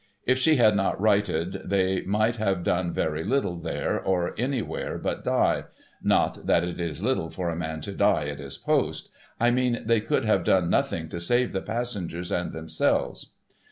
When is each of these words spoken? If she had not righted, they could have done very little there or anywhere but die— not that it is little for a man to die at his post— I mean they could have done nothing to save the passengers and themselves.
If 0.25 0.39
she 0.39 0.55
had 0.55 0.75
not 0.75 0.99
righted, 0.99 1.61
they 1.63 2.01
could 2.01 2.37
have 2.37 2.63
done 2.63 2.91
very 2.91 3.23
little 3.23 3.57
there 3.57 3.99
or 4.01 4.33
anywhere 4.35 4.97
but 4.97 5.23
die— 5.23 5.65
not 6.01 6.47
that 6.47 6.63
it 6.63 6.79
is 6.81 7.03
little 7.03 7.29
for 7.29 7.51
a 7.51 7.55
man 7.55 7.81
to 7.81 7.91
die 7.93 8.25
at 8.29 8.39
his 8.39 8.57
post— 8.57 9.11
I 9.39 9.51
mean 9.51 9.83
they 9.85 10.01
could 10.01 10.25
have 10.25 10.43
done 10.43 10.71
nothing 10.71 11.07
to 11.09 11.19
save 11.19 11.51
the 11.51 11.61
passengers 11.61 12.31
and 12.31 12.51
themselves. 12.51 13.33